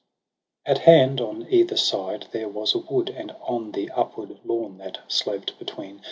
r 0.65 0.71
At 0.71 0.77
hand 0.79 1.21
on 1.21 1.45
either 1.51 1.77
side 1.77 2.25
there 2.31 2.47
was 2.49 2.73
a 2.73 2.79
wood 2.79 3.05
j 3.05 3.13
And 3.13 3.35
on 3.41 3.71
the 3.73 3.91
upward 3.91 4.39
lawn, 4.43 4.79
that 4.79 4.97
sloped 5.07 5.59
between. 5.59 5.99